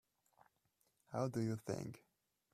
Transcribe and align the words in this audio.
How 1.11 1.27
do 1.27 1.41
you 1.41 1.57
think? 1.57 2.03